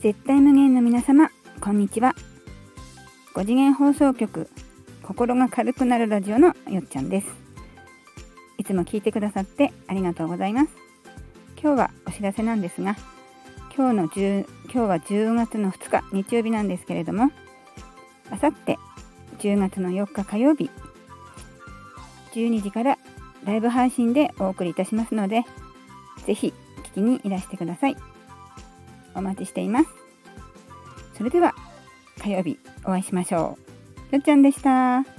[0.00, 1.28] 絶対無限の皆様
[1.60, 2.14] こんにちは。
[3.34, 4.48] 5次元放送局
[5.02, 7.26] 心が軽くなるラジオのよっちゃんです。
[8.58, 10.68] いつも聞いてくださってありがとうございます。
[11.60, 12.96] 今日はお知らせなんですが
[13.76, 17.32] 今日の10今日は10月の2日日曜日なんですけれども
[18.30, 18.78] あさって
[19.40, 20.70] 10月の4日火曜日
[22.34, 22.98] 12時から
[23.44, 25.42] ライブ配信でお送りいたしますので
[26.24, 26.54] ぜひ
[26.84, 27.96] 聞きにいらしてください。
[29.18, 29.88] お待ちしています
[31.16, 31.54] それでは
[32.22, 33.58] 火曜日お会いしましょ
[34.12, 35.17] うよっちゃんでした。